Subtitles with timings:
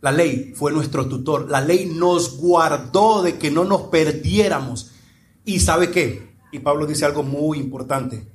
[0.00, 1.50] La ley fue nuestro tutor.
[1.50, 4.92] La ley nos guardó de que no nos perdiéramos.
[5.44, 6.28] ¿Y sabe qué?
[6.52, 8.28] Y Pablo dice algo muy importante.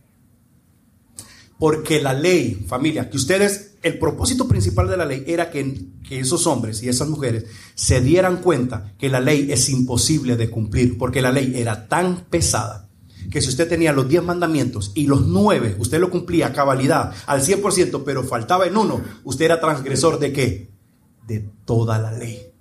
[1.58, 6.20] Porque la ley, familia, que ustedes, el propósito principal de la ley era que, que,
[6.20, 7.46] esos hombres y esas mujeres
[7.76, 12.26] se dieran cuenta que la ley es imposible de cumplir, porque la ley era tan
[12.26, 12.90] pesada
[13.32, 17.14] que si usted tenía los 10 mandamientos y los 9, usted lo cumplía a cabalidad,
[17.26, 20.73] al 100%, pero faltaba en uno, usted era transgresor de qué?
[21.28, 22.54] De toda la ley.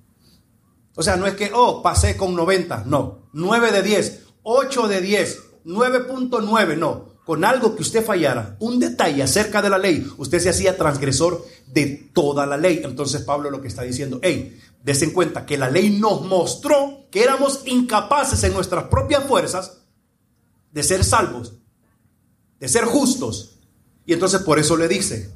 [0.94, 5.00] O sea, no es que, oh, pasé con 90, no, 9 de 10, 8 de
[5.00, 7.12] 10, 9.9, no.
[7.24, 11.46] Con algo que usted fallara, un detalle acerca de la ley, usted se hacía transgresor
[11.68, 12.80] de toda la ley.
[12.82, 17.06] Entonces Pablo lo que está diciendo, hey, des en cuenta que la ley nos mostró
[17.10, 19.78] que éramos incapaces en nuestras propias fuerzas
[20.72, 21.54] de ser salvos,
[22.58, 23.60] de ser justos.
[24.04, 25.32] Y entonces por eso le dice,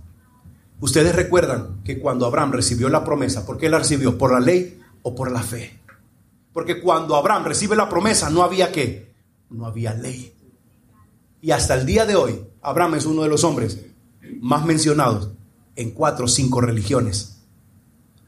[0.81, 4.19] ustedes recuerdan que cuando Abraham recibió la promesa, ¿por qué la recibió?
[4.19, 5.79] ¿Por la ley o por la fe?
[6.53, 9.15] Porque cuando Abraham recibe la promesa no había qué,
[9.51, 10.35] no había ley.
[11.41, 13.81] Y hasta el día de hoy, Abraham es uno de los hombres
[14.41, 15.31] más mencionados
[15.77, 17.43] en cuatro o cinco religiones.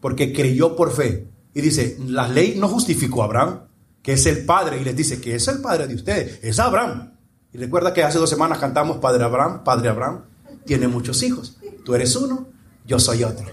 [0.00, 1.28] Porque creyó por fe.
[1.54, 3.60] Y dice, la ley no justificó a Abraham
[4.08, 7.12] que es el Padre, y les dice que es el Padre de ustedes, es Abraham.
[7.52, 10.22] Y recuerda que hace dos semanas cantamos Padre Abraham, Padre Abraham,
[10.64, 11.57] tiene muchos hijos.
[11.88, 12.46] Tú eres uno,
[12.84, 13.46] yo soy otro.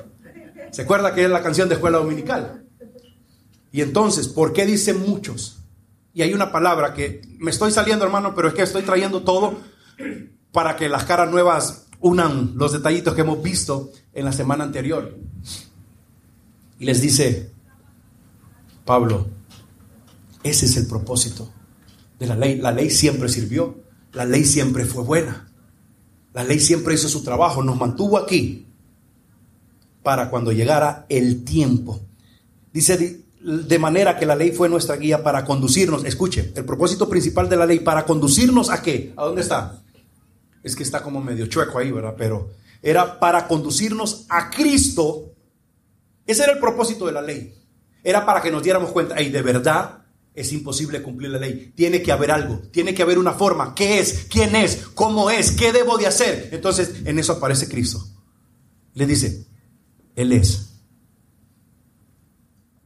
[0.70, 2.66] ¿Se acuerda que es la canción de escuela dominical?
[3.72, 5.60] Y entonces, ¿por qué dice muchos?
[6.14, 9.58] Y hay una palabra que me estoy saliendo, hermano, pero es que estoy trayendo todo
[10.52, 15.18] para que las caras nuevas unan los detallitos que hemos visto en la semana anterior.
[16.78, 17.54] Y les dice
[18.84, 19.28] Pablo,
[20.44, 21.54] ese es el propósito
[22.20, 22.58] de la ley.
[22.58, 23.82] La ley siempre sirvió.
[24.12, 25.55] La ley siempre fue buena.
[26.36, 27.64] La ley siempre hizo su trabajo.
[27.64, 28.68] Nos mantuvo aquí
[30.04, 32.02] para cuando llegara el tiempo.
[32.74, 36.04] Dice de manera que la ley fue nuestra guía para conducirnos.
[36.04, 39.14] Escuche, el propósito principal de la ley para conducirnos a qué?
[39.16, 39.82] ¿A dónde está?
[40.62, 42.16] Es que está como medio chueco ahí, ¿verdad?
[42.18, 42.50] Pero
[42.82, 45.32] era para conducirnos a Cristo.
[46.28, 47.54] Ese era el propósito de la ley.
[48.04, 50.00] Era para que nos diéramos cuenta, y de verdad
[50.36, 51.72] es imposible cumplir la ley.
[51.76, 53.74] Tiene que haber algo, tiene que haber una forma.
[53.74, 54.28] ¿Qué es?
[54.30, 54.88] ¿Quién es?
[54.94, 55.52] ¿Cómo es?
[55.52, 56.50] ¿Qué debo de hacer?
[56.52, 58.06] Entonces en eso aparece Cristo.
[58.94, 59.46] Le dice,
[60.16, 60.75] Él es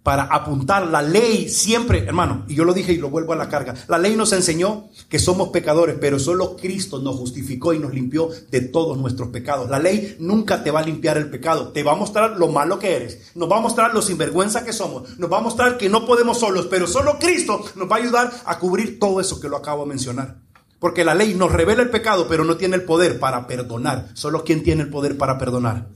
[0.04, 3.50] para apuntar la ley siempre, hermano, y yo lo dije y lo vuelvo a la
[3.50, 7.94] carga, la ley nos enseñó que somos pecadores, pero solo Cristo nos justificó y nos
[7.94, 9.70] limpió de todos nuestros pecados.
[9.70, 12.80] La ley nunca te va a limpiar el pecado, te va a mostrar lo malo
[12.80, 15.90] que eres, nos va a mostrar lo sinvergüenza que somos, nos va a mostrar que
[15.90, 19.50] no podemos solos, pero solo Cristo nos va a ayudar a cubrir todo eso que
[19.50, 20.38] lo acabo de mencionar.
[20.80, 24.08] Porque la ley nos revela el pecado, pero no tiene el poder para perdonar.
[24.14, 25.90] Solo quien tiene el poder para perdonar.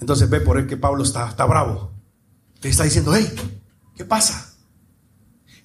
[0.00, 1.92] Entonces ve por el que Pablo está, está bravo.
[2.62, 3.28] Te está diciendo, hey,
[3.96, 4.54] ¿qué pasa?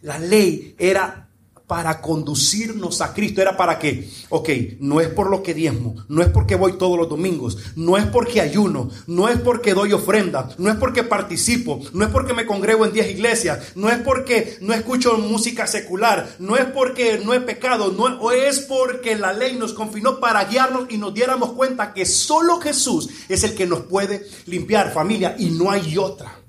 [0.02, 1.30] La ley era
[1.68, 3.40] para conducirnos a Cristo.
[3.40, 4.50] Era para que, ok,
[4.80, 8.06] no es por lo que diezmo, no es porque voy todos los domingos, no es
[8.06, 12.48] porque ayuno, no es porque doy ofrenda, no es porque participo, no es porque me
[12.48, 17.36] congrego en 10 iglesias, no es porque no escucho música secular, no es porque no
[17.36, 21.94] he pecado, no es porque la ley nos confinó para guiarnos y nos diéramos cuenta
[21.94, 26.47] que solo Jesús es el que nos puede limpiar familia y no hay otra.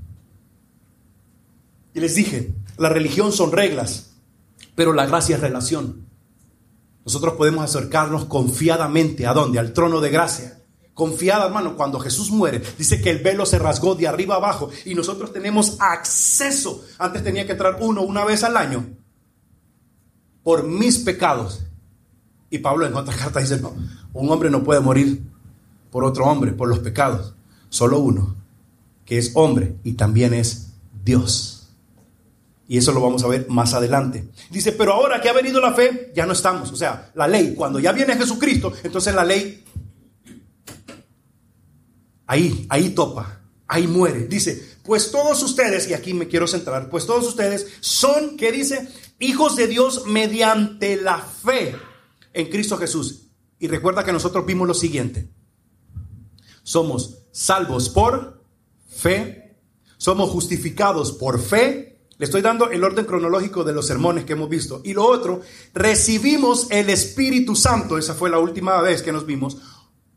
[1.98, 4.10] Y les dije, la religión son reglas,
[4.76, 6.06] pero la gracia es relación.
[7.04, 9.58] Nosotros podemos acercarnos confiadamente a dónde?
[9.58, 10.62] Al trono de gracia.
[10.94, 14.94] Confiada, hermano, cuando Jesús muere, dice que el velo se rasgó de arriba abajo y
[14.94, 16.84] nosotros tenemos acceso.
[16.98, 18.86] Antes tenía que entrar uno una vez al año
[20.44, 21.64] por mis pecados.
[22.48, 23.74] Y Pablo en otra carta dice, no,
[24.12, 25.20] un hombre no puede morir
[25.90, 27.34] por otro hombre, por los pecados.
[27.70, 28.36] Solo uno,
[29.04, 31.57] que es hombre y también es Dios.
[32.70, 34.28] Y eso lo vamos a ver más adelante.
[34.50, 36.70] Dice, pero ahora que ha venido la fe, ya no estamos.
[36.70, 39.64] O sea, la ley, cuando ya viene Jesucristo, entonces la ley,
[42.26, 44.26] ahí, ahí topa, ahí muere.
[44.26, 48.86] Dice, pues todos ustedes, y aquí me quiero centrar, pues todos ustedes son, ¿qué dice?
[49.18, 51.74] Hijos de Dios mediante la fe
[52.34, 53.28] en Cristo Jesús.
[53.58, 55.30] Y recuerda que nosotros vimos lo siguiente.
[56.62, 58.44] Somos salvos por
[58.86, 59.56] fe,
[59.96, 61.87] somos justificados por fe
[62.18, 64.80] le estoy dando el orden cronológico de los sermones que hemos visto.
[64.84, 65.40] Y lo otro,
[65.72, 69.56] recibimos el Espíritu Santo, esa fue la última vez que nos vimos,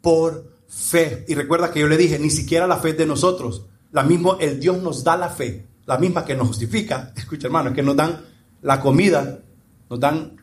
[0.01, 1.25] por fe.
[1.27, 3.67] Y recuerda que yo le dije, ni siquiera la fe de nosotros.
[3.91, 7.13] La misma, el Dios nos da la fe, la misma que nos justifica.
[7.15, 8.25] Escucha hermano, que nos dan
[8.63, 9.39] la comida,
[9.87, 10.37] nos dan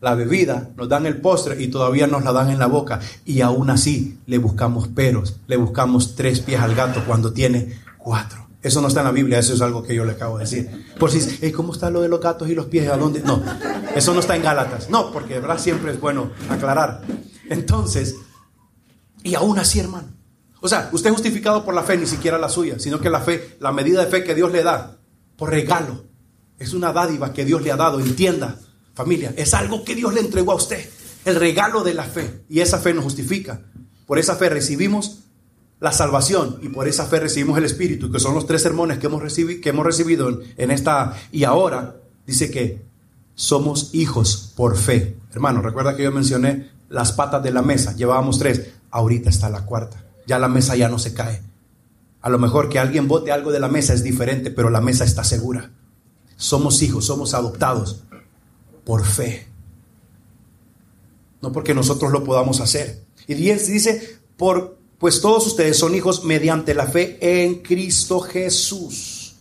[0.00, 3.00] la bebida, nos dan el postre y todavía nos la dan en la boca.
[3.24, 8.45] Y aún así le buscamos peros, le buscamos tres pies al gato cuando tiene cuatro.
[8.66, 10.86] Eso no está en la Biblia, eso es algo que yo le acabo de decir.
[10.98, 12.88] Por si, ¿cómo está lo de los gatos y los pies?
[12.88, 13.20] ¿A dónde?
[13.20, 13.40] No,
[13.94, 14.90] eso no está en Gálatas.
[14.90, 15.60] No, porque ¿verdad?
[15.60, 17.02] siempre es bueno aclarar.
[17.48, 18.16] Entonces,
[19.22, 20.08] y aún así, hermano.
[20.60, 23.20] O sea, usted es justificado por la fe, ni siquiera la suya, sino que la
[23.20, 24.98] fe, la medida de fe que Dios le da,
[25.36, 26.02] por regalo,
[26.58, 28.00] es una dádiva que Dios le ha dado.
[28.00, 28.58] Entienda,
[28.94, 30.90] familia, es algo que Dios le entregó a usted.
[31.24, 32.42] El regalo de la fe.
[32.48, 33.62] Y esa fe nos justifica.
[34.06, 35.20] Por esa fe recibimos
[35.86, 39.06] la salvación y por esa fe recibimos el Espíritu, que son los tres sermones que
[39.06, 41.16] hemos, recibido, que hemos recibido en, esta...
[41.30, 41.94] Y ahora
[42.26, 42.82] dice que
[43.36, 45.16] somos hijos por fe.
[45.30, 49.64] Hermano, recuerda que yo mencioné las patas de la mesa, llevábamos tres, ahorita está la
[49.64, 51.40] cuarta, ya la mesa ya no se cae.
[52.20, 55.04] A lo mejor que alguien bote algo de la mesa es diferente, pero la mesa
[55.04, 55.70] está segura.
[56.34, 58.02] Somos hijos, somos adoptados
[58.84, 59.46] por fe.
[61.40, 63.04] No porque nosotros lo podamos hacer.
[63.28, 69.36] Y dice, por pues todos ustedes son hijos mediante la fe en Cristo Jesús.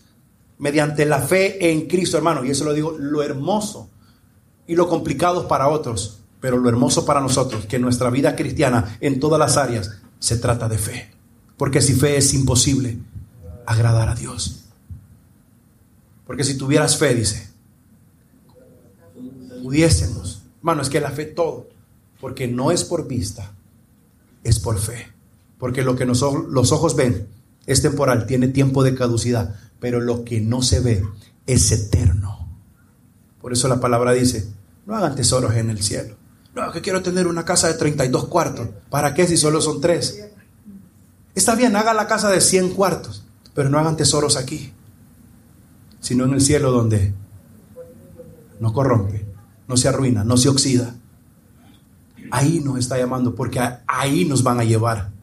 [0.58, 2.44] Mediante la fe en Cristo, hermano.
[2.44, 3.90] Y eso lo digo, lo hermoso
[4.68, 9.20] y lo complicado para otros, pero lo hermoso para nosotros, que nuestra vida cristiana en
[9.20, 11.12] todas las áreas se trata de fe.
[11.58, 12.98] Porque si fe es imposible
[13.66, 14.66] agradar a Dios.
[16.26, 17.50] Porque si tuvieras fe, dice,
[19.64, 20.42] pudiésemos.
[20.58, 21.68] Hermano, es que la fe todo,
[22.20, 23.54] porque no es por vista,
[24.44, 25.15] es por fe.
[25.66, 27.28] Porque lo que los ojos ven
[27.66, 31.04] es temporal, tiene tiempo de caducidad, pero lo que no se ve
[31.48, 32.48] es eterno.
[33.42, 34.48] Por eso la palabra dice,
[34.86, 36.18] no hagan tesoros en el cielo.
[36.54, 38.70] No, que quiero tener una casa de 32 cuartos.
[38.92, 40.28] ¿Para qué si solo son tres?
[41.34, 43.26] Está bien, haga la casa de 100 cuartos,
[43.56, 44.72] pero no hagan tesoros aquí,
[46.00, 47.12] sino en el cielo donde
[48.60, 49.26] no corrompe,
[49.68, 50.94] no se arruina, no se oxida.
[52.30, 55.15] Ahí nos está llamando, porque ahí nos van a llevar.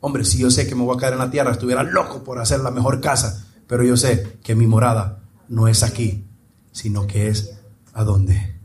[0.00, 2.38] Hombre, si yo sé que me voy a caer en la tierra, estuviera loco por
[2.38, 6.24] hacer la mejor casa, pero yo sé que mi morada no es aquí,
[6.72, 7.58] sino que es
[7.94, 8.56] a donde?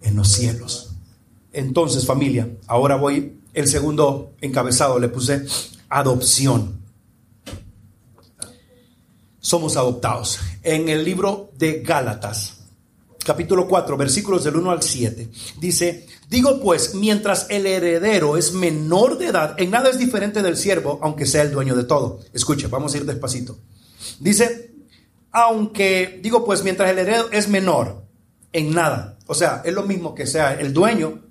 [0.00, 0.94] En los cielos.
[1.52, 5.44] Entonces, familia, ahora voy, el segundo encabezado le puse
[5.88, 6.80] adopción.
[9.40, 10.40] Somos adoptados.
[10.62, 12.58] En el libro de Gálatas,
[13.24, 15.30] capítulo 4, versículos del 1 al 7,
[15.60, 20.58] dice, Digo pues, mientras el heredero es menor de edad, en nada es diferente del
[20.58, 22.20] siervo, aunque sea el dueño de todo.
[22.34, 23.58] Escucha, vamos a ir despacito.
[24.20, 24.74] Dice,
[25.32, 28.02] aunque, digo pues, mientras el heredero es menor,
[28.52, 29.16] en nada.
[29.26, 31.22] O sea, es lo mismo que sea el dueño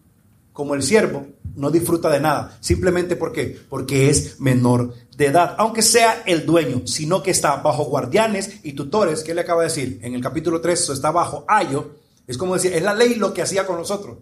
[0.52, 2.58] como el siervo, no disfruta de nada.
[2.60, 5.54] Simplemente porque, porque es menor de edad.
[5.60, 9.24] Aunque sea el dueño, sino que está bajo guardianes y tutores.
[9.24, 10.00] ¿Qué le acaba de decir?
[10.02, 11.92] En el capítulo 3 está bajo ayo.
[12.26, 14.18] Es como decir, es la ley lo que hacía con nosotros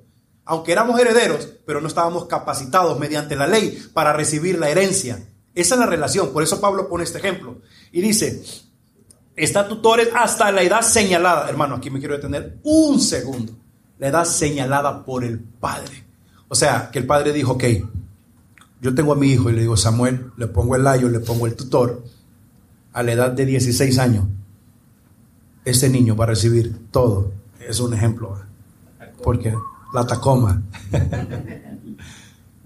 [0.45, 5.27] aunque éramos herederos, pero no estábamos capacitados mediante la ley para recibir la herencia.
[5.55, 7.61] Esa es la relación, por eso Pablo pone este ejemplo.
[7.91, 8.43] Y dice,
[9.35, 11.49] está tutores hasta la edad señalada.
[11.49, 13.53] Hermano, aquí me quiero detener un segundo.
[13.97, 16.05] La edad señalada por el Padre.
[16.47, 17.63] O sea, que el Padre dijo, ok,
[18.81, 21.47] yo tengo a mi hijo y le digo, Samuel, le pongo el ayo, le pongo
[21.47, 22.03] el tutor,
[22.93, 24.25] a la edad de 16 años,
[25.65, 27.31] este niño va a recibir todo.
[27.59, 28.39] Es un ejemplo.
[29.23, 29.53] Porque
[29.95, 30.61] la Tacoma.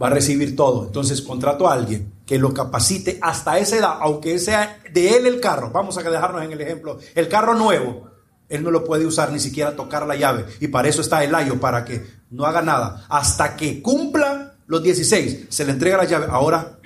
[0.01, 0.85] Va a recibir todo.
[0.87, 5.39] Entonces contrato a alguien que lo capacite hasta esa edad, aunque sea de él el
[5.39, 5.71] carro.
[5.71, 6.99] Vamos a dejarnos en el ejemplo.
[7.15, 8.09] El carro nuevo,
[8.49, 10.45] él no lo puede usar ni siquiera tocar la llave.
[10.59, 13.05] Y para eso está el ayo, para que no haga nada.
[13.09, 16.27] Hasta que cumpla los 16, se le entrega la llave.
[16.29, 16.79] Ahora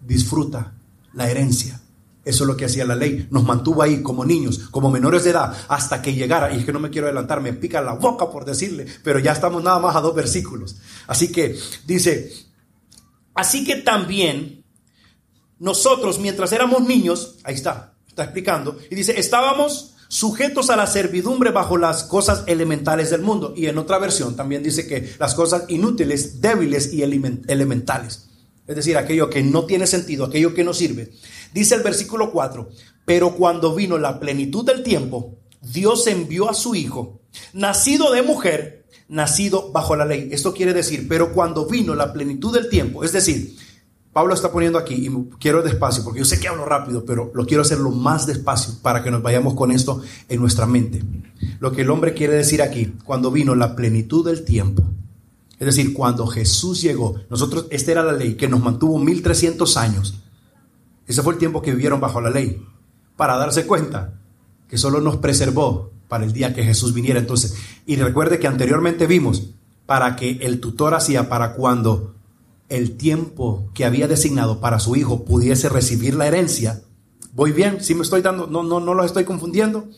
[0.00, 0.72] disfruta
[1.14, 1.80] la herencia.
[2.24, 3.26] Eso es lo que hacía la ley.
[3.30, 6.52] Nos mantuvo ahí como niños, como menores de edad, hasta que llegara.
[6.52, 9.32] Y es que no me quiero adelantar, me pica la boca por decirle, pero ya
[9.32, 10.76] estamos nada más a dos versículos.
[11.06, 12.32] Así que dice,
[13.34, 14.64] así que también
[15.58, 21.50] nosotros mientras éramos niños, ahí está, está explicando, y dice, estábamos sujetos a la servidumbre
[21.50, 23.52] bajo las cosas elementales del mundo.
[23.56, 28.28] Y en otra versión también dice que las cosas inútiles, débiles y elementales.
[28.66, 31.12] Es decir, aquello que no tiene sentido, aquello que no sirve.
[31.54, 32.68] Dice el versículo 4,
[33.04, 37.20] pero cuando vino la plenitud del tiempo, Dios envió a su Hijo,
[37.52, 40.30] nacido de mujer, nacido bajo la ley.
[40.32, 43.54] Esto quiere decir, pero cuando vino la plenitud del tiempo, es decir,
[44.12, 47.46] Pablo está poniendo aquí, y quiero despacio, porque yo sé que hablo rápido, pero lo
[47.46, 51.04] quiero hacerlo más despacio para que nos vayamos con esto en nuestra mente.
[51.60, 54.82] Lo que el hombre quiere decir aquí, cuando vino la plenitud del tiempo,
[55.60, 60.20] es decir, cuando Jesús llegó, nosotros, esta era la ley que nos mantuvo 1300 años
[61.06, 62.62] ese fue el tiempo que vivieron bajo la ley,
[63.16, 64.20] para darse cuenta
[64.68, 67.20] que solo nos preservó para el día que Jesús viniera.
[67.20, 67.54] Entonces,
[67.86, 69.50] y recuerde que anteriormente vimos
[69.86, 72.14] para que el tutor hacía para cuando
[72.68, 76.82] el tiempo que había designado para su hijo pudiese recibir la herencia,
[77.34, 77.82] ¿Voy bien?
[77.82, 78.46] ¿Sí me estoy dando?
[78.46, 79.88] No, no, no los estoy confundiendo.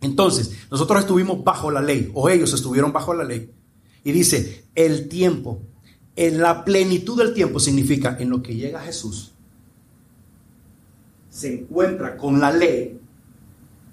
[0.00, 3.52] Entonces, nosotros estuvimos bajo la ley, o ellos estuvieron bajo la ley.
[4.02, 5.62] Y dice, el tiempo,
[6.16, 9.31] en la plenitud del tiempo significa en lo que llega Jesús,
[11.32, 13.00] se encuentra con la ley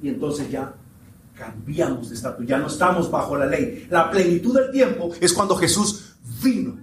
[0.03, 0.75] y entonces ya
[1.33, 3.87] cambiamos de estatus, ya no estamos bajo la ley.
[3.89, 6.77] La plenitud del tiempo es cuando Jesús vino.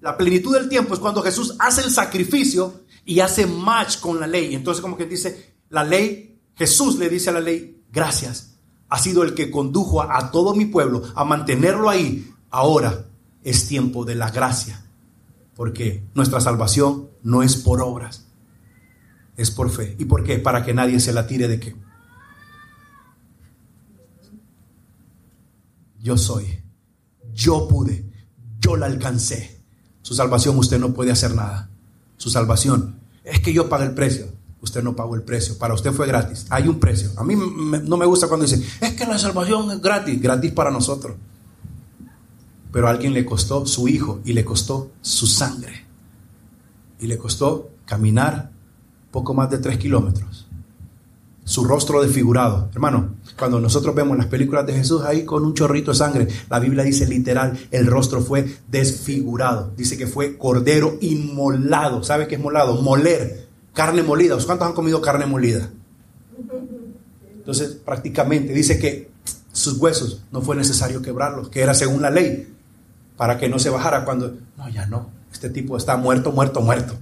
[0.00, 4.26] La plenitud del tiempo es cuando Jesús hace el sacrificio y hace match con la
[4.26, 4.54] ley.
[4.54, 8.56] Entonces como que dice, la ley, Jesús le dice a la ley, gracias,
[8.88, 12.28] ha sido el que condujo a, todo mi pueblo a mantenerlo ahí.
[12.50, 13.06] Ahora
[13.44, 14.84] es tiempo de la gracia,
[15.54, 18.26] porque nuestra salvación no es por obras,
[19.40, 19.96] es por fe.
[19.98, 20.38] ¿Y por qué?
[20.38, 21.74] Para que nadie se la tire de qué.
[25.98, 26.62] Yo soy,
[27.34, 28.04] yo pude,
[28.60, 29.62] yo la alcancé.
[30.02, 31.70] Su salvación usted no puede hacer nada.
[32.16, 34.26] Su salvación es que yo pagué el precio.
[34.60, 35.56] Usted no pagó el precio.
[35.56, 36.46] Para usted fue gratis.
[36.50, 37.10] Hay un precio.
[37.16, 40.20] A mí no me gusta cuando dicen, es que la salvación es gratis.
[40.20, 41.16] Gratis para nosotros.
[42.70, 45.86] Pero a alguien le costó su hijo y le costó su sangre.
[46.98, 48.49] Y le costó caminar
[49.10, 50.46] poco más de tres kilómetros.
[51.44, 52.68] Su rostro desfigurado.
[52.72, 56.60] Hermano, cuando nosotros vemos las películas de Jesús ahí con un chorrito de sangre, la
[56.60, 59.72] Biblia dice literal, el rostro fue desfigurado.
[59.76, 62.04] Dice que fue cordero inmolado.
[62.04, 62.80] ¿Sabe qué es molado?
[62.82, 64.36] Moler, carne molida.
[64.44, 65.70] ¿Cuántos han comido carne molida?
[67.34, 69.10] Entonces, prácticamente dice que
[69.52, 72.54] sus huesos no fue necesario quebrarlos, que era según la ley,
[73.16, 76.94] para que no se bajara cuando, no, ya no, este tipo está muerto, muerto, muerto.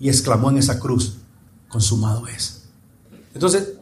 [0.00, 1.18] Y exclamó en esa cruz,
[1.68, 2.64] consumado es.
[3.34, 3.78] Entonces,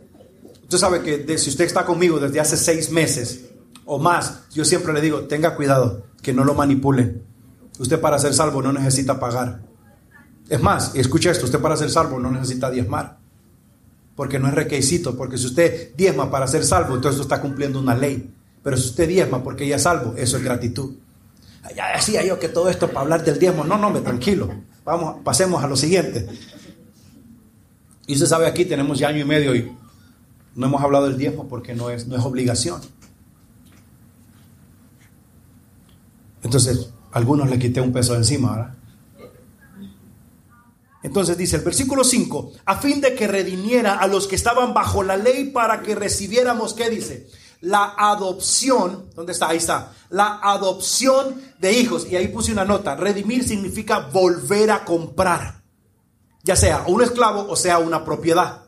[0.66, 3.44] Usted sabe que si usted está conmigo desde hace seis meses
[3.85, 7.20] o más, yo siempre le digo, tenga cuidado, que no lo manipule.
[7.78, 9.61] Usted para ser salvo no necesita pagar.
[10.49, 13.18] Es más, escuche esto, usted para ser salvo no necesita diezmar.
[14.16, 17.94] Porque no es requisito, porque si usted diezma para ser salvo, entonces está cumpliendo una
[17.94, 18.35] ley.
[18.64, 20.94] Pero si usted diezma porque ya es salvo, eso es gratitud.
[21.76, 23.62] Ya decía yo que todo esto para hablar del diezmo.
[23.62, 24.50] No, no, me tranquilo.
[24.87, 26.28] Vamos, pasemos a lo siguiente.
[28.07, 29.76] Y usted sabe, aquí tenemos ya año y medio y
[30.55, 32.81] no hemos hablado del diezmo porque no es, no es obligación.
[36.45, 38.75] Entonces, a algunos le quité un peso de encima, ¿verdad?
[41.02, 45.02] Entonces dice el versículo 5, a fin de que redimiera a los que estaban bajo
[45.02, 47.28] la ley para que recibiéramos, ¿qué dice?
[47.60, 49.48] La adopción, ¿dónde está?
[49.48, 49.92] Ahí está.
[50.10, 52.06] La adopción de hijos.
[52.10, 52.94] Y ahí puse una nota.
[52.96, 55.62] Redimir significa volver a comprar.
[56.44, 58.66] Ya sea un esclavo o sea una propiedad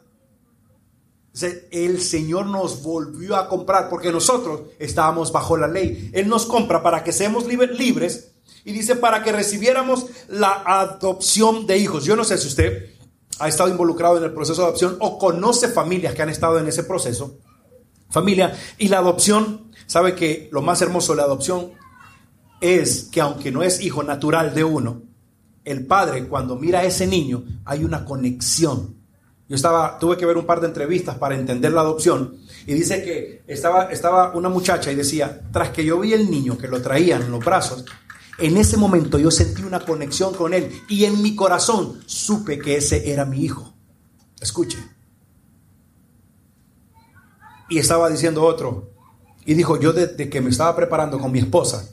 [1.71, 6.11] el Señor nos volvió a comprar porque nosotros estábamos bajo la ley.
[6.13, 8.33] Él nos compra para que seamos libres
[8.65, 12.05] y dice para que recibiéramos la adopción de hijos.
[12.05, 12.91] Yo no sé si usted
[13.39, 16.67] ha estado involucrado en el proceso de adopción o conoce familias que han estado en
[16.67, 17.39] ese proceso.
[18.11, 21.73] Familia, y la adopción, sabe que lo más hermoso de la adopción
[22.61, 25.03] es que aunque no es hijo natural de uno,
[25.65, 28.99] el padre cuando mira a ese niño hay una conexión
[29.49, 32.37] yo estaba, tuve que ver un par de entrevistas para entender la adopción
[32.67, 36.59] y dice que estaba, estaba una muchacha y decía, tras que yo vi el niño
[36.59, 37.87] que lo traían en los brazos,
[38.37, 42.77] en ese momento yo sentí una conexión con él y en mi corazón supe que
[42.77, 43.73] ese era mi hijo.
[44.39, 44.79] Escuche.
[47.69, 48.91] Y estaba diciendo otro,
[49.45, 51.89] y dijo, yo desde que me estaba preparando con mi esposa,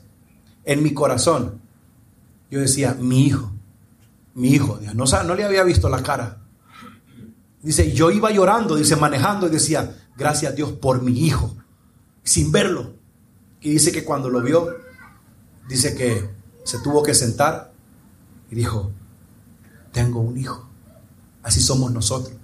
[0.63, 1.61] en mi corazón,
[2.49, 3.51] yo decía, mi hijo,
[4.33, 6.45] mi hijo, no, no le había visto la cara,
[7.65, 11.55] Dice, yo iba llorando, dice, manejando y decía, gracias a Dios por mi hijo,
[12.21, 12.93] sin verlo.
[13.59, 14.69] Y dice que cuando lo vio,
[15.67, 16.29] dice que
[16.63, 17.73] se tuvo que sentar
[18.51, 18.91] y dijo,
[19.91, 20.69] tengo un hijo.
[21.41, 22.37] Así somos nosotros.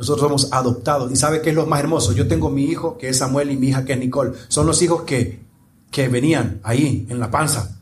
[0.00, 1.12] Nosotros somos adoptados.
[1.12, 2.12] ¿Y sabe qué es lo más hermoso?
[2.12, 4.32] Yo tengo mi hijo, que es Samuel, y mi hija, que es Nicole.
[4.48, 5.40] Son los hijos que,
[5.90, 7.78] que venían ahí, en la panza.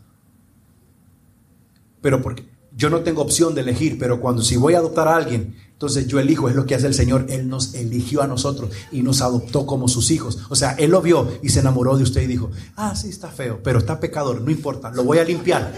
[2.00, 2.44] Pero porque
[2.76, 6.08] yo no tengo opción de elegir, pero cuando si voy a adoptar a alguien, entonces
[6.08, 7.26] yo elijo, es lo que hace el Señor.
[7.28, 10.40] Él nos eligió a nosotros y nos adoptó como sus hijos.
[10.48, 13.28] O sea, Él lo vio y se enamoró de usted y dijo, ah, sí, está
[13.28, 15.72] feo, pero está pecador, no importa, lo voy a limpiar.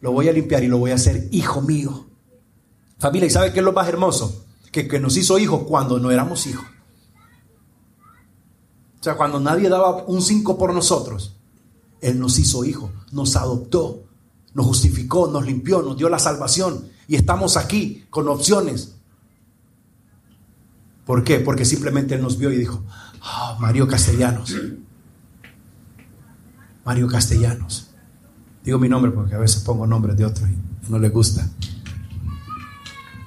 [0.00, 2.06] Lo voy a limpiar y lo voy a hacer hijo mío.
[2.98, 4.43] Familia, ¿y sabe qué es lo más hermoso?
[4.74, 6.66] Que, nos hizo hijos cuando no éramos hijos.
[8.98, 11.36] O sea, cuando nadie daba un cinco por nosotros,
[12.00, 14.02] Él nos hizo hijos, nos adoptó,
[14.52, 18.96] nos justificó, nos limpió, nos dio la salvación y estamos aquí con opciones.
[21.06, 21.38] ¿Por qué?
[21.38, 22.82] Porque simplemente Él nos vio y dijo,
[23.22, 24.56] ah, Mario Castellanos.
[26.84, 27.90] Mario Castellanos.
[28.64, 31.48] Digo mi nombre porque a veces pongo nombres de otros y no le gusta.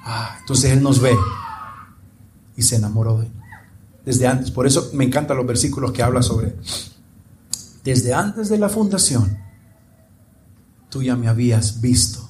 [0.04, 1.16] Ah, entonces Él nos ve
[2.58, 3.32] y se enamoró de Él.
[4.04, 6.56] Desde antes, por eso me encantan los versículos que habla sobre,
[7.84, 9.38] desde antes de la fundación,
[10.90, 12.28] tú ya me habías visto.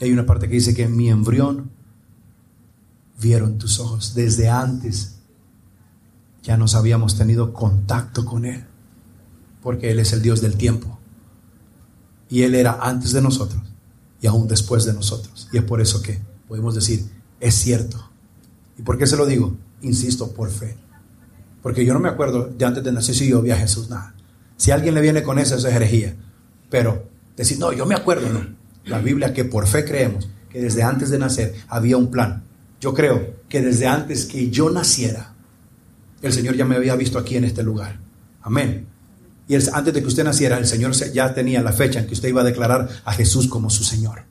[0.00, 1.70] hay una parte que dice que en mi embrión
[3.20, 4.14] vieron tus ojos.
[4.14, 5.16] Desde antes
[6.42, 8.64] ya nos habíamos tenido contacto con Él,
[9.62, 10.96] porque Él es el Dios del tiempo.
[12.28, 13.62] Y Él era antes de nosotros
[14.20, 15.48] y aún después de nosotros.
[15.52, 17.10] Y es por eso que podemos decir,
[17.40, 18.13] es cierto.
[18.78, 19.56] ¿Y por qué se lo digo?
[19.82, 20.76] Insisto, por fe.
[21.62, 24.14] Porque yo no me acuerdo de antes de nacer si yo vi a Jesús, nada.
[24.56, 26.14] Si alguien le viene con eso, eso es herejía.
[26.70, 28.46] Pero decir, no, yo me acuerdo, no.
[28.84, 32.44] La Biblia que por fe creemos que desde antes de nacer había un plan.
[32.80, 35.34] Yo creo que desde antes que yo naciera,
[36.22, 37.98] el Señor ya me había visto aquí en este lugar.
[38.42, 38.86] Amén.
[39.46, 42.28] Y antes de que usted naciera, el Señor ya tenía la fecha en que usted
[42.28, 44.24] iba a declarar a Jesús como su Señor.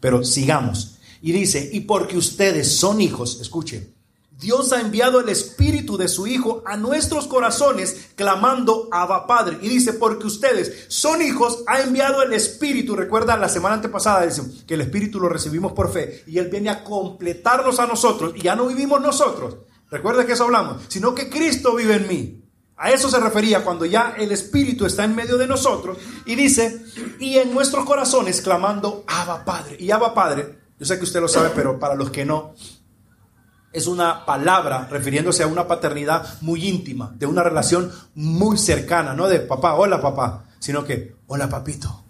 [0.00, 0.97] Pero sigamos.
[1.20, 3.94] Y dice, y porque ustedes son hijos, escuchen,
[4.38, 9.58] Dios ha enviado el Espíritu de su Hijo a nuestros corazones, clamando Abba Padre.
[9.62, 12.94] Y dice, porque ustedes son hijos, ha enviado el Espíritu.
[12.94, 16.70] Recuerda, la semana antepasada dice que el Espíritu lo recibimos por fe y Él viene
[16.70, 19.56] a completarnos a nosotros y ya no vivimos nosotros.
[19.90, 22.44] Recuerda que eso hablamos, sino que Cristo vive en mí.
[22.76, 26.80] A eso se refería cuando ya el Espíritu está en medio de nosotros y dice,
[27.18, 29.76] y en nuestros corazones clamando Abba Padre.
[29.80, 32.54] Y Abba Padre, yo sé que usted lo sabe, pero para los que no,
[33.72, 39.28] es una palabra refiriéndose a una paternidad muy íntima, de una relación muy cercana, no
[39.28, 42.04] de papá, hola papá, sino que hola papito,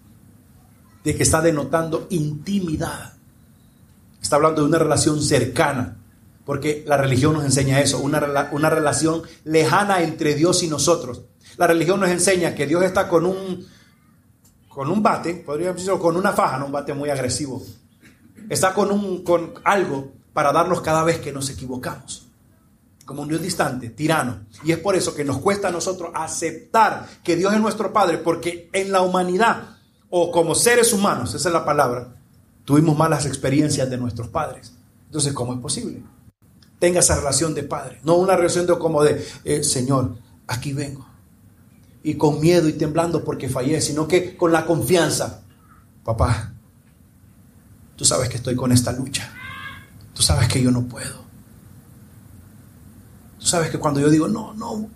[1.03, 3.13] de que está denotando intimidad.
[4.21, 5.97] Está hablando de una relación cercana,
[6.45, 11.23] porque la religión nos enseña eso, una, una relación lejana entre Dios y nosotros.
[11.57, 13.65] La religión nos enseña que Dios está con un,
[14.67, 17.61] con un bate, podríamos decirlo, con una faja, no un bate muy agresivo.
[18.49, 22.27] Está con, un, con algo para darnos cada vez que nos equivocamos.
[23.05, 24.45] Como un Dios distante, tirano.
[24.63, 28.17] Y es por eso que nos cuesta a nosotros aceptar que Dios es nuestro Padre,
[28.17, 29.77] porque en la humanidad,
[30.09, 32.15] o como seres humanos, esa es la palabra,
[32.65, 34.73] tuvimos malas experiencias de nuestros padres.
[35.05, 36.03] Entonces, ¿cómo es posible?
[36.77, 41.07] Tenga esa relación de padre, no una relación de como de, eh, Señor, aquí vengo.
[42.03, 45.41] Y con miedo y temblando porque fallé, sino que con la confianza,
[46.03, 46.53] papá,
[47.99, 49.29] tú sabes que estoy con esta lucha.
[50.13, 51.17] Tú sabes que yo no puedo.
[53.37, 54.89] Tú sabes que cuando yo digo, no, no,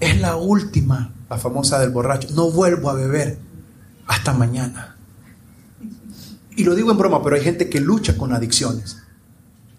[0.00, 3.38] es la última, la famosa del borracho, no vuelvo a beber
[4.08, 4.96] hasta mañana.
[6.56, 8.98] Y lo digo en broma, pero hay gente que lucha con adicciones.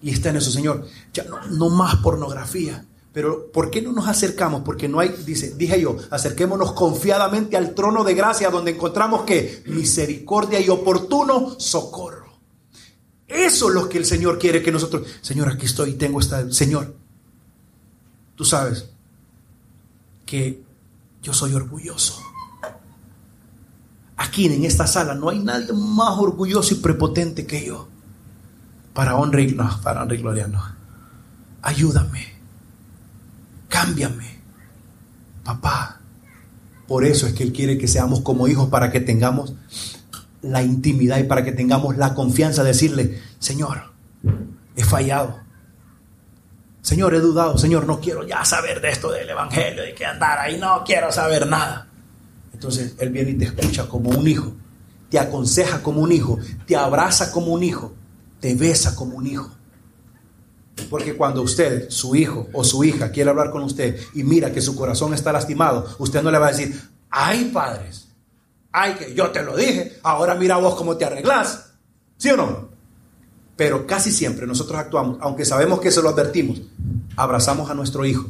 [0.01, 0.87] Y está en eso, Señor.
[1.13, 2.85] Ya no, más pornografía.
[3.11, 4.61] Pero ¿por qué no nos acercamos?
[4.63, 9.63] Porque no hay, dice, dije yo, acerquémonos confiadamente al trono de gracia donde encontramos que
[9.67, 12.32] misericordia y oportuno socorro.
[13.33, 16.95] Eso es lo que el Señor quiere que nosotros, Señor, aquí estoy, tengo esta, Señor,
[18.35, 18.89] tú sabes
[20.25, 20.61] que
[21.23, 22.21] yo soy orgulloso.
[24.17, 27.87] Aquí en esta sala no hay nadie más orgulloso y prepotente que yo.
[28.93, 30.61] Para honra y, no, para y gloria no.
[31.63, 32.33] Ayúdame.
[33.67, 34.39] Cámbiame.
[35.43, 35.99] Papá.
[36.87, 39.53] Por eso es que Él quiere que seamos como hijos para que tengamos
[40.43, 43.91] la intimidad y para que tengamos la confianza de decirle, Señor,
[44.75, 45.39] he fallado.
[46.81, 47.57] Señor, he dudado.
[47.57, 51.11] Señor, no quiero ya saber de esto del Evangelio, de que andar ahí, no quiero
[51.11, 51.87] saber nada.
[52.53, 54.53] Entonces Él viene y te escucha como un hijo,
[55.09, 57.93] te aconseja como un hijo, te abraza como un hijo,
[58.39, 59.49] te besa como un hijo.
[60.89, 64.61] Porque cuando usted, su hijo o su hija quiere hablar con usted y mira que
[64.61, 66.79] su corazón está lastimado, usted no le va a decir,
[67.09, 68.02] ay padres,
[68.73, 71.73] Ay, que yo te lo dije, ahora mira vos cómo te arreglas.
[72.17, 72.69] ¿Sí o no?
[73.55, 76.59] Pero casi siempre nosotros actuamos, aunque sabemos que se lo advertimos,
[77.15, 78.25] abrazamos a nuestro hijo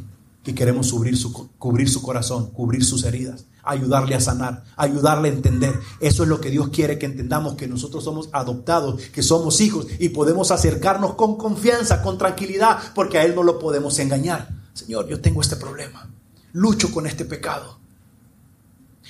[0.45, 5.31] y queremos cubrir su, cubrir su corazón, cubrir sus heridas, ayudarle a sanar, ayudarle a
[5.31, 5.79] entender.
[6.01, 9.87] Eso es lo que Dios quiere que entendamos, que nosotros somos adoptados, que somos hijos
[9.97, 14.49] y podemos acercarnos con confianza, con tranquilidad, porque a Él no lo podemos engañar.
[14.73, 16.09] Señor, yo tengo este problema,
[16.51, 17.82] lucho con este pecado.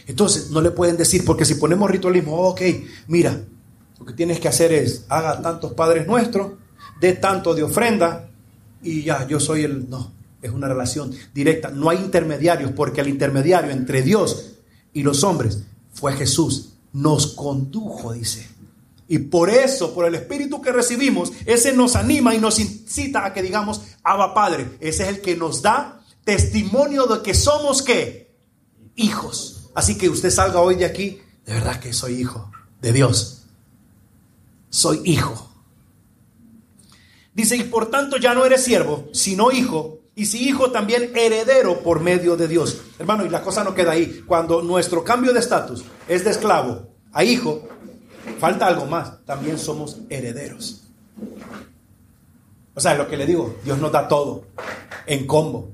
[0.07, 2.61] Entonces, no le pueden decir, porque si ponemos ritualismo, ok,
[3.07, 3.41] mira,
[3.99, 6.53] lo que tienes que hacer es, haga tantos padres nuestros,
[6.99, 8.29] dé tanto de ofrenda
[8.81, 9.89] y ya, yo soy el...
[9.89, 10.11] No,
[10.43, 11.69] es una relación directa.
[11.69, 14.55] No hay intermediarios, porque el intermediario entre Dios
[14.91, 16.73] y los hombres fue Jesús.
[16.91, 18.47] Nos condujo, dice.
[19.07, 23.33] Y por eso, por el Espíritu que recibimos, ese nos anima y nos incita a
[23.33, 24.67] que digamos, Abba Padre.
[24.79, 28.35] Ese es el que nos da testimonio de que somos qué?
[28.95, 29.62] Hijos.
[29.73, 33.45] Así que usted salga hoy de aquí, de verdad que soy hijo de Dios.
[34.69, 35.49] Soy hijo.
[37.33, 41.81] Dice, y por tanto ya no eres siervo, sino hijo, y si hijo también heredero
[41.81, 42.81] por medio de Dios.
[42.99, 44.23] Hermano, y la cosa no queda ahí.
[44.27, 47.67] Cuando nuestro cambio de estatus es de esclavo a hijo,
[48.39, 49.25] falta algo más.
[49.25, 50.83] También somos herederos.
[52.75, 54.45] O sea, lo que le digo, Dios nos da todo
[55.07, 55.71] en combo.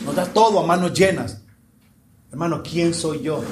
[0.00, 1.41] Nos da todo a manos llenas.
[2.32, 3.44] Hermano, ¿quién soy yo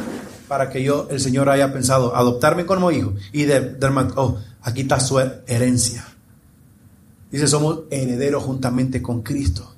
[0.49, 3.13] para que yo, el Señor, haya pensado adoptarme como hijo?
[3.31, 6.07] Y de, de oh, aquí está su herencia.
[7.31, 9.71] Dice, somos herederos juntamente con Cristo.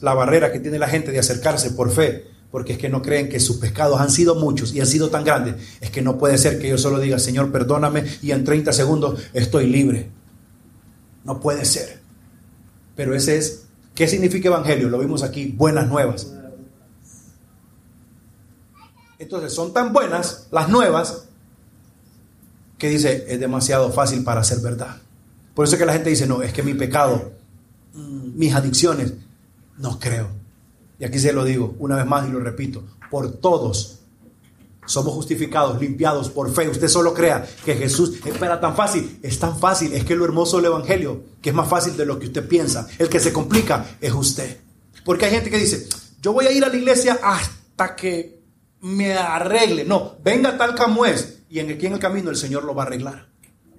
[0.00, 3.28] La barrera que tiene la gente de acercarse por fe, porque es que no creen
[3.28, 6.36] que sus pecados han sido muchos y han sido tan grandes, es que no puede
[6.36, 10.10] ser que yo solo diga, Señor, perdóname y en 30 segundos estoy libre.
[11.22, 12.00] No puede ser.
[12.96, 14.88] Pero ese es, ¿qué significa evangelio?
[14.88, 16.33] Lo vimos aquí, buenas nuevas.
[19.24, 21.24] Entonces son tan buenas las nuevas
[22.76, 24.98] que dice, es demasiado fácil para ser verdad.
[25.54, 27.32] Por eso es que la gente dice, no, es que mi pecado,
[27.94, 29.14] mm, mis adicciones,
[29.78, 30.28] no creo.
[30.98, 34.00] Y aquí se lo digo una vez más y lo repito, por todos
[34.84, 36.68] somos justificados, limpiados por fe.
[36.68, 39.20] Usted solo crea que Jesús espera tan fácil.
[39.22, 39.94] Es tan fácil.
[39.94, 42.86] Es que lo hermoso del Evangelio, que es más fácil de lo que usted piensa.
[42.98, 44.58] El que se complica es usted.
[45.02, 45.88] Porque hay gente que dice,
[46.20, 48.43] yo voy a ir a la iglesia hasta que
[48.84, 49.84] me arregle.
[49.84, 51.40] No, venga tal como es.
[51.50, 53.34] Y en aquí en el camino el Señor lo va a arreglar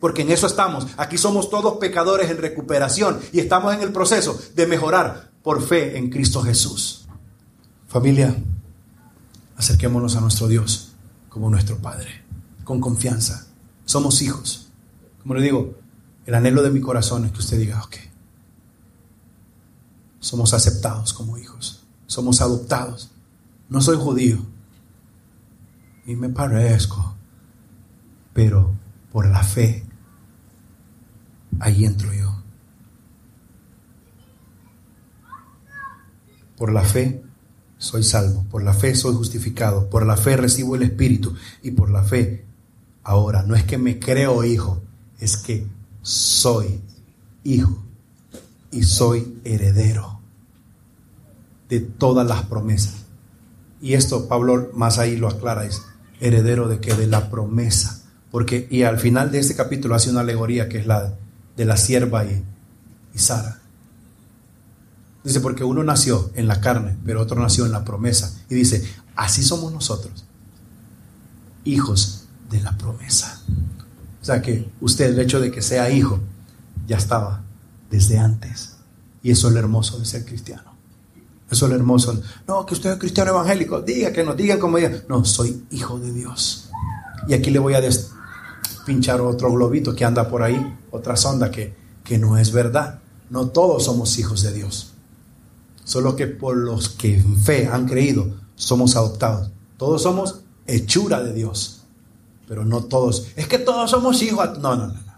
[0.05, 0.85] porque en eso estamos.
[0.97, 5.97] Aquí somos todos pecadores en recuperación y estamos en el proceso de mejorar por fe
[5.97, 7.07] en Cristo Jesús.
[7.87, 8.35] Familia,
[9.57, 10.93] acerquémonos a nuestro Dios
[11.29, 12.23] como nuestro Padre,
[12.63, 13.47] con confianza.
[13.85, 14.69] Somos hijos.
[15.23, 15.75] Como le digo,
[16.27, 17.95] el anhelo de mi corazón es que usted diga, ok,
[20.19, 23.11] somos aceptados como hijos, somos adoptados.
[23.69, 24.45] No soy judío,
[26.05, 27.15] y me parezco,
[28.33, 28.73] pero
[29.11, 29.83] por la fe
[31.59, 32.35] ahí entro yo.
[36.57, 37.23] Por la fe
[37.77, 41.89] soy salvo, por la fe soy justificado, por la fe recibo el Espíritu y por
[41.89, 42.45] la fe
[43.03, 44.81] ahora no es que me creo hijo,
[45.19, 45.67] es que
[46.01, 46.81] soy
[47.43, 47.83] hijo
[48.71, 50.19] y soy heredero
[51.67, 53.05] de todas las promesas.
[53.81, 55.83] Y esto Pablo más ahí lo aclara, es
[56.19, 58.01] heredero de que de la promesa.
[58.31, 61.13] Porque, y al final de este capítulo hace una alegoría que es la
[61.55, 62.43] de la sierva y,
[63.13, 63.59] y Sara.
[65.23, 68.31] Dice, porque uno nació en la carne, pero otro nació en la promesa.
[68.49, 68.83] Y dice,
[69.15, 70.25] así somos nosotros,
[71.63, 73.41] hijos de la promesa.
[74.21, 76.19] O sea que usted, el hecho de que sea hijo,
[76.87, 77.41] ya estaba
[77.89, 78.75] desde antes.
[79.23, 80.74] Y eso es lo hermoso de ser cristiano.
[81.49, 82.19] Eso es lo hermoso.
[82.47, 83.81] No, que usted es cristiano evangélico.
[83.81, 85.03] Diga, que nos digan como diga.
[85.07, 86.69] No, soy hijo de Dios.
[87.27, 87.81] Y aquí le voy a
[88.85, 92.99] pinchar otro globito que anda por ahí, otra sonda que, que no es verdad.
[93.29, 94.93] No todos somos hijos de Dios.
[95.83, 99.51] Solo que por los que en fe han creído, somos adoptados.
[99.77, 101.81] Todos somos hechura de Dios.
[102.47, 103.27] Pero no todos.
[103.35, 104.57] Es que todos somos hijos.
[104.59, 105.15] No, no, no, no.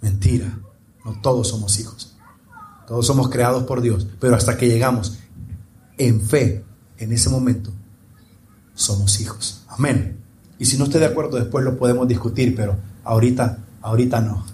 [0.00, 0.58] Mentira.
[1.04, 2.14] No todos somos hijos.
[2.86, 4.06] Todos somos creados por Dios.
[4.20, 5.18] Pero hasta que llegamos
[5.98, 6.64] en fe,
[6.98, 7.70] en ese momento,
[8.74, 9.62] somos hijos.
[9.68, 10.18] Amén.
[10.58, 14.44] Y si no estoy de acuerdo, después lo podemos discutir, pero ahorita, ahorita no.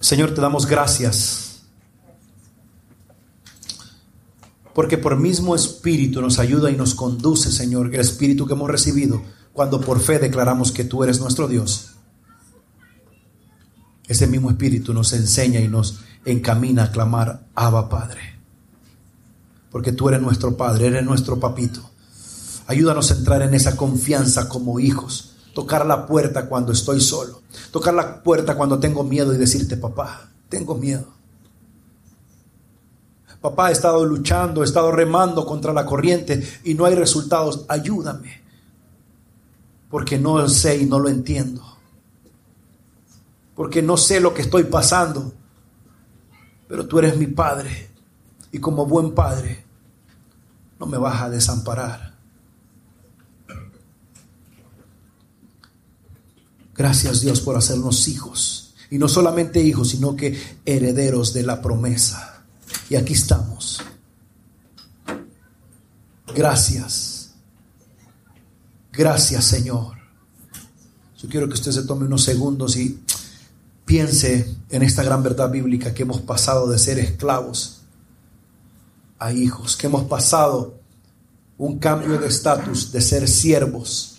[0.00, 1.62] Señor, te damos gracias.
[4.74, 9.22] Porque por mismo Espíritu nos ayuda y nos conduce, Señor, el Espíritu que hemos recibido
[9.52, 11.96] cuando por fe declaramos que tú eres nuestro Dios.
[14.06, 18.38] Ese mismo Espíritu nos enseña y nos encamina a clamar, Abba Padre.
[19.70, 21.80] Porque tú eres nuestro Padre, eres nuestro papito.
[22.66, 25.32] Ayúdanos a entrar en esa confianza como hijos.
[25.54, 27.42] Tocar la puerta cuando estoy solo.
[27.70, 31.06] Tocar la puerta cuando tengo miedo y decirte, papá, tengo miedo.
[33.40, 37.64] Papá, he estado luchando, he estado remando contra la corriente y no hay resultados.
[37.68, 38.42] Ayúdame.
[39.88, 41.62] Porque no sé y no lo entiendo.
[43.54, 45.32] Porque no sé lo que estoy pasando.
[46.68, 47.88] Pero tú eres mi padre.
[48.52, 49.64] Y como buen padre,
[50.78, 52.14] no me vas a desamparar.
[56.74, 58.74] Gracias Dios por hacernos hijos.
[58.90, 62.44] Y no solamente hijos, sino que herederos de la promesa.
[62.88, 63.80] Y aquí estamos.
[66.34, 67.32] Gracias.
[68.92, 69.98] Gracias Señor.
[71.18, 73.00] Yo quiero que usted se tome unos segundos y
[73.88, 77.80] piense en esta gran verdad bíblica que hemos pasado de ser esclavos
[79.18, 80.78] a hijos, que hemos pasado
[81.56, 84.18] un cambio de estatus de ser siervos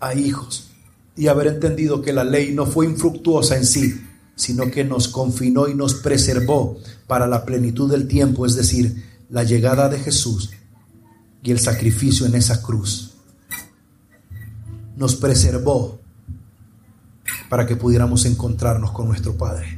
[0.00, 0.70] a hijos
[1.16, 5.68] y haber entendido que la ley no fue infructuosa en sí, sino que nos confinó
[5.68, 6.76] y nos preservó
[7.06, 10.50] para la plenitud del tiempo, es decir, la llegada de Jesús
[11.40, 13.12] y el sacrificio en esa cruz.
[14.96, 16.00] Nos preservó
[17.48, 19.75] para que pudiéramos encontrarnos con nuestro Padre.